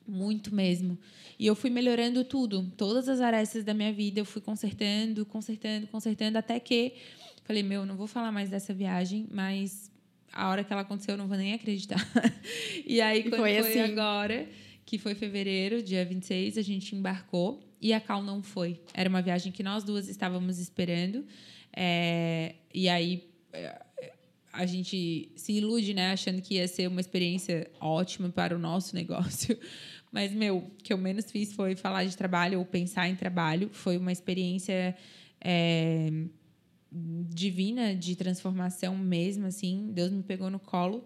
[0.07, 0.99] Muito mesmo.
[1.39, 5.87] E eu fui melhorando tudo, todas as arestas da minha vida, eu fui consertando, consertando,
[5.89, 6.93] consertando, até que
[7.45, 9.91] falei, meu, não vou falar mais dessa viagem, mas
[10.35, 12.05] a hora que ela aconteceu eu não vou nem acreditar.
[12.85, 13.81] e aí, quando foi, foi assim.
[13.81, 14.49] agora,
[14.85, 18.81] que foi fevereiro, dia 26, a gente embarcou e a Cal não foi.
[18.93, 21.25] Era uma viagem que nós duas estávamos esperando.
[21.73, 23.81] É, e aí é,
[24.53, 28.95] a gente se ilude, né, achando que ia ser uma experiência ótima para o nosso
[28.97, 29.59] negócio.
[30.11, 33.69] Mas, meu, o que eu menos fiz foi falar de trabalho ou pensar em trabalho.
[33.73, 34.97] Foi uma experiência
[35.41, 36.09] é,
[37.29, 39.91] divina de transformação mesmo, assim.
[39.93, 41.05] Deus me pegou no colo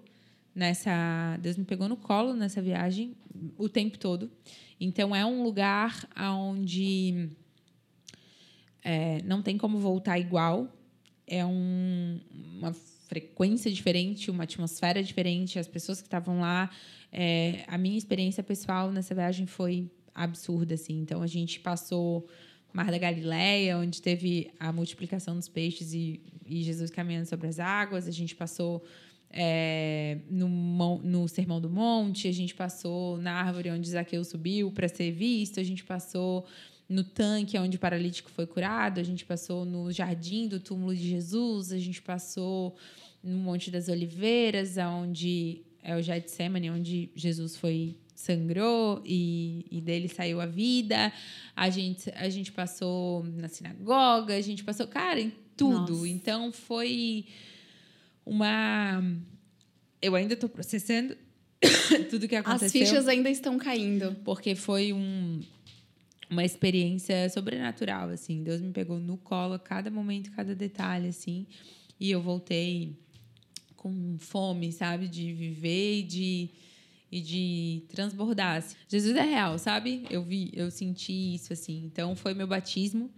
[0.55, 1.39] nessa.
[1.41, 3.17] Deus me pegou no colo nessa viagem
[3.57, 4.31] o tempo todo.
[4.81, 7.31] Então, é um lugar onde
[8.83, 10.71] é, não tem como voltar igual.
[11.27, 12.21] É um,
[12.59, 15.59] uma frequência diferente, uma atmosfera diferente.
[15.59, 16.71] As pessoas que estavam lá
[17.11, 21.01] é, a minha experiência pessoal nessa viagem foi absurda, assim.
[21.01, 22.29] Então, a gente passou
[22.73, 27.59] Mar da Galileia, onde teve a multiplicação dos peixes e, e Jesus caminhando sobre as
[27.59, 28.07] águas.
[28.07, 28.85] A gente passou
[29.31, 34.89] é, no, no Sermão do Monte, a gente passou na árvore onde Zaqueu subiu para
[34.89, 36.47] ser visto, a gente passou
[36.89, 41.07] no tanque onde o paralítico foi curado, a gente passou no jardim do túmulo de
[41.07, 42.75] Jesus, a gente passou
[43.23, 50.09] no Monte das Oliveiras, onde é o Getsemane, onde Jesus foi sangrou e, e dele
[50.09, 51.13] saiu a vida.
[51.55, 55.93] A gente, a gente passou na sinagoga, a gente passou, cara, em tudo.
[55.93, 56.09] Nossa.
[56.09, 57.27] Então foi
[58.27, 59.01] uma.
[60.03, 61.17] Eu ainda estou processando
[62.11, 62.67] tudo que aconteceu.
[62.67, 64.17] As fichas ainda estão caindo.
[64.25, 65.41] Porque foi um,
[66.29, 68.43] uma experiência sobrenatural, assim.
[68.43, 71.47] Deus me pegou no colo cada momento, cada detalhe, assim.
[72.01, 72.99] E eu voltei
[73.77, 75.07] com fome, sabe?
[75.07, 76.51] De viver e de,
[77.11, 78.65] e de transbordar.
[78.87, 80.05] Jesus é real, sabe?
[80.11, 81.83] Eu vi, eu senti isso, assim.
[81.85, 83.11] Então, foi meu batismo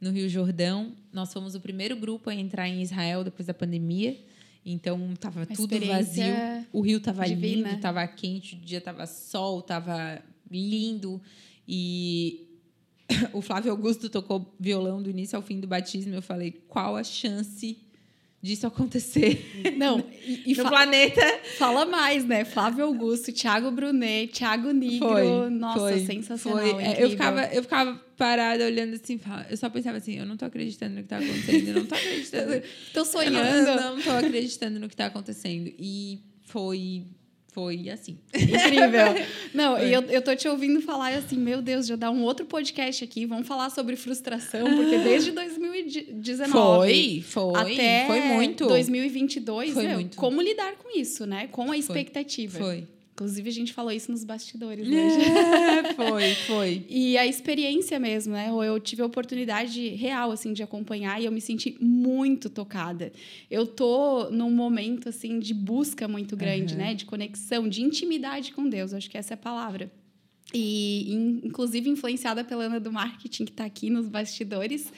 [0.00, 0.92] no Rio Jordão.
[1.12, 4.16] Nós fomos o primeiro grupo a entrar em Israel depois da pandemia.
[4.64, 6.24] Então, tava tudo vazio.
[6.72, 7.70] O rio tava divina.
[7.70, 11.20] lindo, tava quente, o dia tava sol, tava lindo.
[11.66, 12.46] E
[13.32, 16.14] o Flávio Augusto tocou violão do início ao fim do batismo.
[16.14, 17.78] Eu falei, qual a chance
[18.44, 19.72] disso acontecer.
[19.78, 21.22] Não, e, e no planeta.
[21.56, 22.44] Fala mais, né?
[22.44, 25.08] Flávio Augusto, Thiago Brunet, Thiago Nigro.
[25.08, 26.74] Foi, Nossa, foi, sensacional.
[26.74, 26.84] Foi.
[26.84, 30.44] É, eu, ficava, eu ficava parada olhando assim, eu só pensava assim, eu não tô
[30.44, 32.62] acreditando no que tá acontecendo, eu não tô acreditando.
[32.92, 33.38] tô sonhando.
[33.38, 35.72] Eu não, não tô acreditando no que tá acontecendo.
[35.78, 37.06] E foi
[37.54, 38.18] foi assim.
[38.34, 39.14] Incrível.
[39.54, 42.44] Não, e eu, eu tô te ouvindo falar assim, meu Deus, já dá um outro
[42.44, 48.66] podcast aqui, vamos falar sobre frustração, porque desde 2019 foi, foi, até foi muito.
[48.66, 50.16] 2022, foi meu, muito.
[50.16, 51.46] como lidar com isso, né?
[51.46, 52.58] Com a expectativa.
[52.58, 52.88] Foi.
[53.14, 55.88] Inclusive, a gente falou isso nos bastidores, né?
[55.88, 56.86] É, foi, foi.
[56.88, 58.48] E a experiência mesmo, né?
[58.50, 63.12] Eu tive a oportunidade real, assim, de acompanhar e eu me senti muito tocada.
[63.48, 66.80] Eu tô num momento, assim, de busca muito grande, uhum.
[66.80, 66.94] né?
[66.94, 68.92] De conexão, de intimidade com Deus.
[68.92, 69.92] Acho que essa é a palavra.
[70.52, 71.12] E,
[71.44, 74.92] inclusive, influenciada pela Ana do Marketing, que está aqui nos bastidores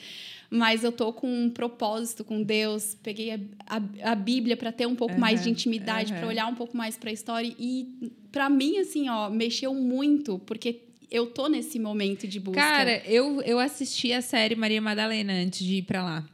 [0.49, 2.95] mas eu tô com um propósito com Deus.
[3.01, 6.19] Peguei a, a, a Bíblia para ter um pouco uhum, mais de intimidade, uhum.
[6.19, 10.39] para olhar um pouco mais para a história e para mim assim, ó, mexeu muito,
[10.39, 12.59] porque eu tô nesse momento de busca.
[12.59, 16.29] Cara, eu eu assisti a série Maria Madalena antes de ir para lá.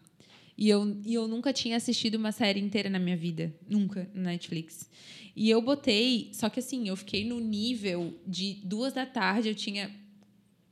[0.57, 3.53] E eu, e eu nunca tinha assistido uma série inteira na minha vida.
[3.67, 4.87] Nunca, no Netflix.
[5.35, 9.55] E eu botei, só que assim, eu fiquei no nível de duas da tarde, eu
[9.55, 9.89] tinha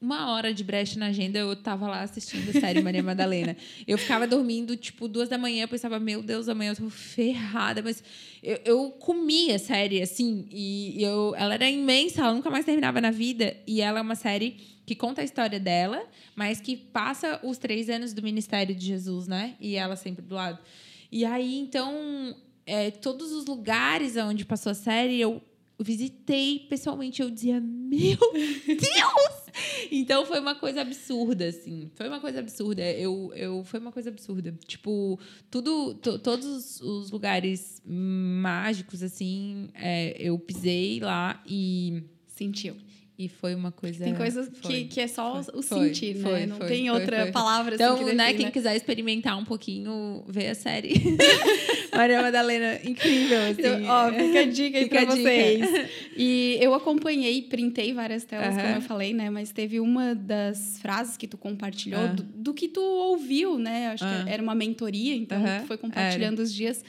[0.01, 3.55] uma hora de brecha na agenda, eu tava lá assistindo a série Maria Madalena.
[3.87, 7.81] Eu ficava dormindo, tipo, duas da manhã, eu pensava, meu Deus, amanhã eu tô ferrada.
[7.83, 8.03] Mas
[8.41, 12.99] eu, eu comia a série, assim, e eu, ela era imensa, ela nunca mais terminava
[12.99, 13.55] na vida.
[13.67, 16.03] E ela é uma série que conta a história dela,
[16.35, 19.55] mas que passa os três anos do ministério de Jesus, né?
[19.59, 20.57] E ela sempre do lado.
[21.11, 22.35] E aí, então,
[22.65, 25.41] é, todos os lugares onde passou a série, eu
[25.83, 28.17] visitei pessoalmente, eu dizia, meu
[28.67, 29.41] Deus!
[29.91, 31.91] Então foi uma coisa absurda, assim.
[31.95, 32.81] Foi uma coisa absurda.
[32.81, 34.57] Eu, eu, foi uma coisa absurda.
[34.65, 42.03] Tipo, tudo, todos os lugares mágicos, assim, é, eu pisei lá e.
[42.27, 42.75] Sentiu.
[43.17, 44.03] E foi uma coisa.
[44.03, 46.47] Tem coisas que, que é só foi, o sentir, foi, né?
[46.47, 48.03] Foi, Não tem outra palavra então, assim.
[48.03, 50.93] Então, né, quem quiser experimentar um pouquinho, vê a série.
[51.93, 53.62] Maria Madalena, incrível, assim.
[53.62, 55.89] Então, ó, fica a dica aí fica pra vocês.
[56.15, 59.30] E eu acompanhei, printei várias telas, como eu falei, né?
[59.30, 63.88] Mas teve uma das frases que tu compartilhou, do, do, que tu ouviu, né?
[63.89, 66.43] Acho que era uma mentoria, então tu foi compartilhando era.
[66.43, 66.84] os dias.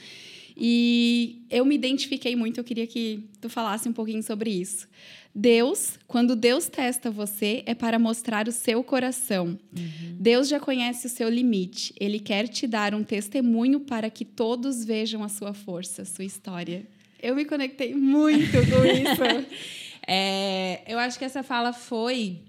[0.55, 4.87] E eu me identifiquei muito, eu queria que tu falasse um pouquinho sobre isso.
[5.35, 9.57] Deus, quando Deus testa você, é para mostrar o seu coração.
[9.75, 10.15] Uhum.
[10.19, 11.93] Deus já conhece o seu limite.
[11.99, 16.23] Ele quer te dar um testemunho para que todos vejam a sua força, a sua
[16.23, 16.85] história.
[17.21, 19.47] Eu me conectei muito com isso.
[20.07, 22.41] é, eu acho que essa fala foi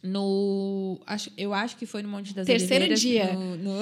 [0.00, 1.00] no.
[1.06, 3.00] Acho, eu acho que foi no Monte das Terceiro Oliveiras.
[3.00, 3.32] dia.
[3.32, 3.80] No, no...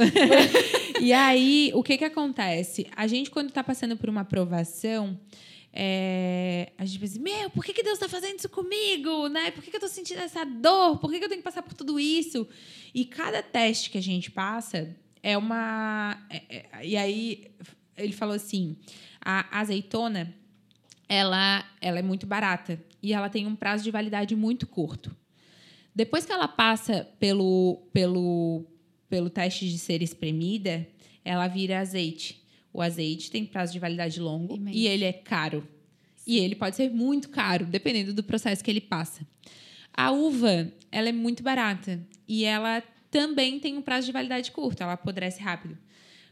[1.03, 2.87] e aí, o que, que acontece?
[2.97, 5.19] A gente, quando está passando por uma aprovação
[5.73, 9.29] é, a gente pensa, meu, por que, que Deus está fazendo isso comigo?
[9.29, 9.51] Né?
[9.51, 10.99] Por que, que eu estou sentindo essa dor?
[10.99, 12.47] Por que, que eu tenho que passar por tudo isso?
[12.95, 16.23] E cada teste que a gente passa é uma.
[16.29, 17.51] É, é, e aí
[17.97, 18.77] ele falou assim:
[19.21, 20.35] a azeitona
[21.09, 25.15] ela, ela é muito barata e ela tem um prazo de validade muito curto.
[25.95, 28.65] Depois que ela passa pelo, pelo,
[29.09, 30.87] pelo teste de ser espremida,
[31.25, 32.42] ela vira azeite.
[32.73, 34.77] O azeite tem prazo de validade longo Imenso.
[34.77, 35.67] e ele é caro.
[36.27, 39.27] E ele pode ser muito caro, dependendo do processo que ele passa.
[39.93, 44.83] A uva, ela é muito barata e ela também tem um prazo de validade curto,
[44.83, 45.77] ela apodrece rápido.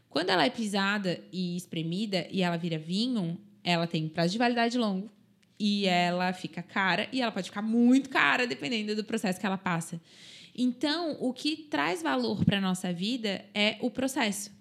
[0.09, 4.77] Quando ela é pisada e espremida e ela vira vinho, ela tem prazo de validade
[4.77, 5.11] longo
[5.59, 9.59] e ela fica cara e ela pode ficar muito cara dependendo do processo que ela
[9.59, 10.01] passa.
[10.55, 14.51] Então, o que traz valor para a nossa vida é o processo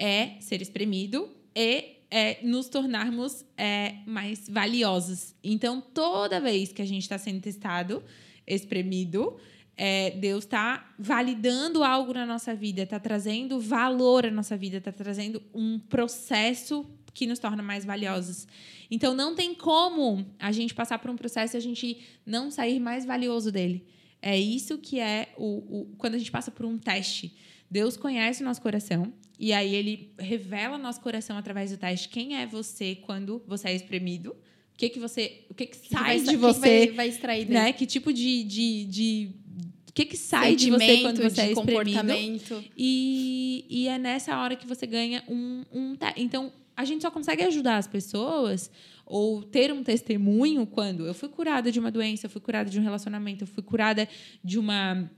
[0.00, 5.34] é ser espremido e é, nos tornarmos é, mais valiosos.
[5.44, 8.02] Então, toda vez que a gente está sendo testado,
[8.46, 9.36] espremido,
[9.76, 14.90] é, Deus está validando algo na nossa vida, está trazendo valor à nossa vida, está
[14.90, 18.48] trazendo um processo que nos torna mais valiosos.
[18.90, 22.80] Então, não tem como a gente passar por um processo e a gente não sair
[22.80, 23.86] mais valioso dele.
[24.22, 27.34] É isso que é o, o quando a gente passa por um teste.
[27.70, 32.08] Deus conhece o nosso coração e aí ele revela no nosso coração através do teste
[32.08, 34.32] quem é você quando você é espremido.
[34.74, 37.44] O que que você, o que que, que sai vai, de você, vai, vai, extrair
[37.44, 37.58] dele.
[37.58, 37.72] né?
[37.72, 39.30] Que tipo de, de, de
[39.88, 42.64] o que que sai de você quando você é espremido?
[42.76, 47.42] E, e é nessa hora que você ganha um, um então a gente só consegue
[47.42, 48.70] ajudar as pessoas
[49.04, 52.78] ou ter um testemunho quando eu fui curada de uma doença, eu fui curada de
[52.78, 54.08] um relacionamento, eu fui curada
[54.42, 55.10] de uma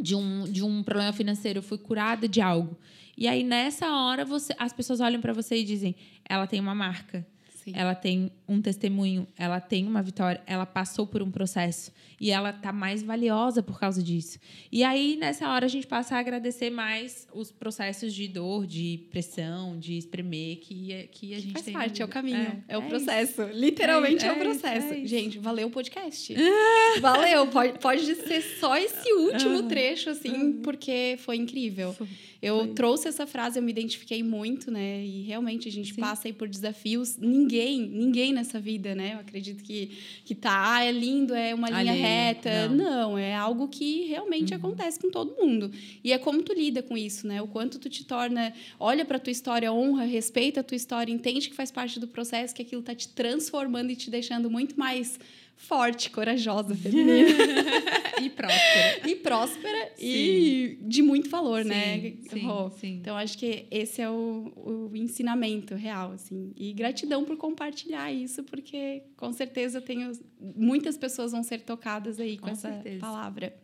[0.00, 2.76] de um, de um problema financeiro, eu fui curada de algo.
[3.16, 5.94] E aí, nessa hora, você, as pessoas olham para você e dizem:
[6.28, 7.26] ela tem uma marca.
[7.64, 7.72] Sim.
[7.76, 12.52] Ela tem um testemunho, ela tem uma vitória, ela passou por um processo e ela
[12.52, 14.38] tá mais valiosa por causa disso.
[14.70, 19.06] E aí nessa hora a gente passa a agradecer mais os processos de dor, de
[19.10, 22.78] pressão, de espremer que que a gente faz tem parte, é o caminho, é, é
[22.78, 23.52] o é processo, isso.
[23.52, 24.94] literalmente é, é o é processo.
[24.94, 26.34] Isso, gente, valeu o podcast.
[27.00, 31.94] valeu, pode, pode ser só esse último trecho assim, porque foi incrível.
[32.42, 32.68] Eu Foi.
[32.74, 35.04] trouxe essa frase, eu me identifiquei muito, né?
[35.04, 36.00] E realmente a gente Sim.
[36.00, 37.16] passa aí por desafios.
[37.16, 39.14] Ninguém, ninguém nessa vida, né?
[39.14, 42.68] Eu acredito que, que tá, ah, é lindo, é uma linha reta.
[42.68, 43.12] Não.
[43.12, 43.18] Não.
[43.18, 44.58] é algo que realmente uhum.
[44.58, 45.70] acontece com todo mundo.
[46.02, 47.40] E é como tu lida com isso, né?
[47.40, 51.48] O quanto tu te torna, olha para tua história, honra, respeita a tua história, entende
[51.48, 55.16] que faz parte do processo, que aquilo tá te transformando e te deixando muito mais
[55.62, 57.28] forte, corajosa, feminina.
[58.20, 59.08] e próspera.
[59.08, 60.06] E próspera sim.
[60.06, 62.12] e de muito valor, sim, né?
[62.28, 62.96] Sim, oh, sim.
[63.00, 66.52] Então, acho que esse é o, o ensinamento real, assim.
[66.56, 70.12] E gratidão por compartilhar isso, porque com certeza tenho...
[70.40, 73.00] Muitas pessoas vão ser tocadas aí com, com essa certeza.
[73.00, 73.54] palavra.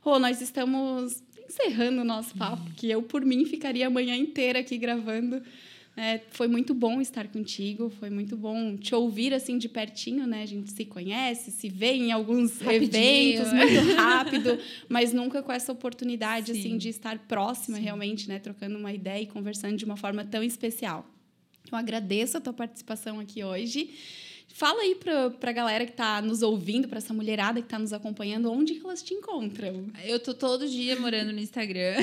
[0.00, 2.74] Rô, oh, nós estamos encerrando o nosso papo, uhum.
[2.76, 5.42] que eu, por mim, ficaria a manhã inteira aqui gravando
[5.96, 10.42] é, foi muito bom estar contigo, foi muito bom te ouvir assim de pertinho, né?
[10.42, 13.42] A gente se conhece, se vê em alguns Rapidinho.
[13.42, 16.58] eventos muito rápido, mas nunca com essa oportunidade Sim.
[16.58, 17.84] assim de estar próxima Sim.
[17.84, 18.40] realmente, né?
[18.40, 21.06] Trocando uma ideia e conversando de uma forma tão especial.
[21.70, 23.94] Eu agradeço a tua participação aqui hoje.
[24.48, 27.92] Fala aí para a galera que está nos ouvindo, para essa mulherada que está nos
[27.92, 29.86] acompanhando, onde que elas te encontram?
[30.04, 31.96] Eu tô todo dia morando no Instagram.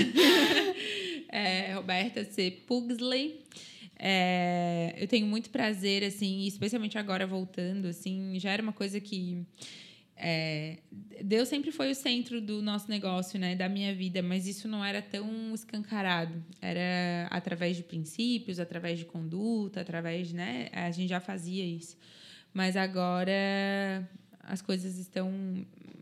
[1.29, 2.51] é, Roberta C.
[2.65, 3.39] Pugsley.
[4.03, 9.45] É, eu tenho muito prazer, assim, especialmente agora voltando, assim, já era uma coisa que
[10.15, 10.77] é,
[11.23, 14.83] Deus sempre foi o centro do nosso negócio, né, da minha vida, mas isso não
[14.83, 16.43] era tão escancarado.
[16.59, 21.95] Era através de princípios, através de conduta, através, né, a gente já fazia isso.
[22.51, 24.07] Mas agora
[24.43, 25.31] as coisas estão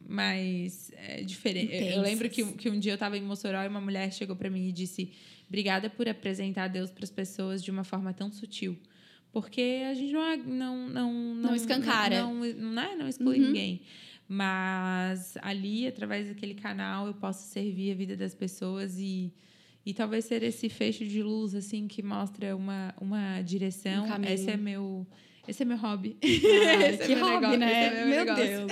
[0.07, 1.95] mais é, diferentes.
[1.95, 4.49] Eu lembro que, que um dia eu estava em Mossoró e uma mulher chegou para
[4.49, 5.11] mim e disse
[5.49, 8.77] Obrigada por apresentar Deus para as pessoas de uma forma tão sutil.
[9.31, 12.21] Porque a gente não é, não não não, não escancara.
[12.21, 13.47] Não, não, não, é, não exclui uhum.
[13.47, 13.81] ninguém.
[14.27, 19.33] Mas ali, através daquele canal, eu posso servir a vida das pessoas e,
[19.83, 24.05] E talvez ser esse fecho de luz, assim, que mostra uma, uma direção.
[24.05, 25.05] Um esse é meu.
[25.47, 26.15] Esse é meu hobby.
[26.21, 26.27] Ah,
[27.05, 27.85] que é meu hobby, negócio, né?
[27.85, 28.71] É meu, meu Deus.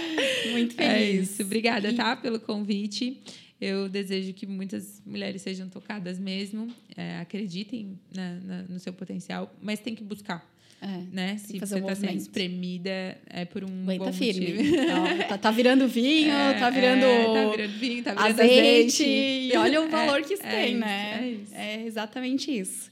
[0.50, 0.92] Muito feliz.
[0.92, 1.42] É isso.
[1.42, 2.16] Obrigada, tá?
[2.16, 3.20] Pelo convite.
[3.60, 9.54] Eu desejo que muitas mulheres sejam tocadas mesmo, é, acreditem na, na, no seu potencial,
[9.62, 10.46] mas tem que buscar.
[10.80, 11.38] É, né?
[11.38, 14.52] Se você está sendo espremida, é por um Aguenta bom firme.
[14.52, 15.28] motivo.
[15.28, 17.04] tá, tá, virando vinho, é, tá virando.
[17.04, 19.02] É, tá virando vinho, tá virando azeite.
[19.02, 19.04] azeite.
[19.04, 21.28] E olha o valor que isso é, tem, isso, né?
[21.28, 21.54] Isso.
[21.54, 22.90] É exatamente isso.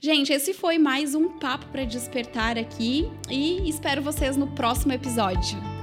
[0.00, 5.73] Gente, esse foi mais um papo para despertar aqui e espero vocês no próximo episódio.